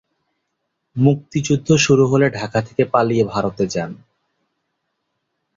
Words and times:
মুক্তিযুদ্ধ 0.95 1.67
শুরু 1.75 2.03
হলে 2.07 2.27
ঢাকা 2.29 2.59
থেকে 2.61 2.83
পালিয়ে 2.85 3.23
ভারতে 3.25 3.63
যান। 3.67 3.91